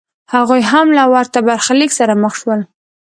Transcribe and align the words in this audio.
هغوی 0.33 0.61
هم 0.71 0.87
له 0.97 1.03
ورته 1.13 1.39
برخلیک 1.47 1.91
سره 1.99 2.13
مخ 2.23 2.33
شول 2.41 2.61